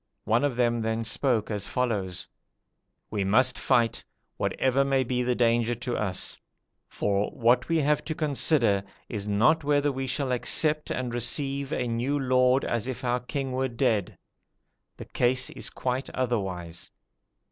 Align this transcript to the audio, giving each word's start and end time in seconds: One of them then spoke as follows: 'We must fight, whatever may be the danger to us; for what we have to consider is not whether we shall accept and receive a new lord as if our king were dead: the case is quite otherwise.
One 0.23 0.43
of 0.43 0.55
them 0.55 0.81
then 0.81 1.03
spoke 1.03 1.51
as 1.51 1.67
follows: 1.67 2.27
'We 3.11 3.25
must 3.25 3.59
fight, 3.59 4.03
whatever 4.37 4.83
may 4.83 5.03
be 5.03 5.21
the 5.21 5.35
danger 5.35 5.75
to 5.75 5.95
us; 5.95 6.39
for 6.89 7.29
what 7.29 7.69
we 7.69 7.77
have 7.81 8.03
to 8.05 8.15
consider 8.15 8.83
is 9.09 9.27
not 9.27 9.63
whether 9.63 9.91
we 9.91 10.07
shall 10.07 10.31
accept 10.31 10.89
and 10.89 11.13
receive 11.13 11.71
a 11.71 11.87
new 11.87 12.17
lord 12.17 12.65
as 12.65 12.87
if 12.87 13.03
our 13.03 13.19
king 13.19 13.51
were 13.51 13.67
dead: 13.67 14.17
the 14.97 15.05
case 15.05 15.51
is 15.51 15.69
quite 15.69 16.09
otherwise. 16.15 16.89